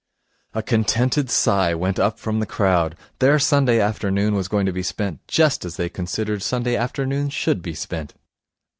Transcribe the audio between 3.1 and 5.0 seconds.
Their Sunday afternoon was going to be